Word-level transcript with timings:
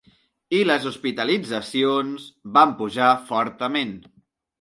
I 0.59 0.59
les 0.67 0.85
hospitalitzacions 0.91 2.25
van 2.57 2.73
pujar 2.79 3.11
fortament. 3.29 3.93